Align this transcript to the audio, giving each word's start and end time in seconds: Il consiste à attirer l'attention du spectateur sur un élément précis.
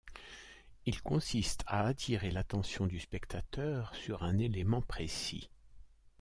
Il 0.87 0.99
consiste 1.03 1.63
à 1.67 1.85
attirer 1.85 2.31
l'attention 2.31 2.87
du 2.87 2.99
spectateur 2.99 3.93
sur 3.93 4.23
un 4.23 4.39
élément 4.39 4.81
précis. 4.81 5.51